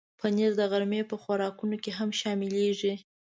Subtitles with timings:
[0.19, 2.93] پنېر د غرمې په خوراکونو کې هم شاملېږي.